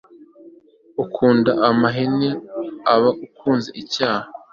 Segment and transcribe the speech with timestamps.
[1.03, 2.29] ukunda amahane
[2.93, 4.27] aba akunze icyaha